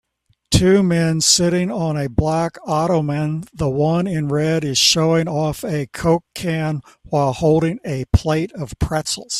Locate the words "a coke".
5.63-6.25